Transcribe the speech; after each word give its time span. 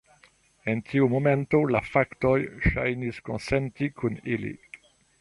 En 0.71 0.79
tiu 0.91 1.09
momento, 1.11 1.61
la 1.75 1.83
faktoj 1.89 2.33
ŝajnis 2.71 3.23
konsenti 3.31 3.95
kun 4.01 4.21
ili. 4.37 4.57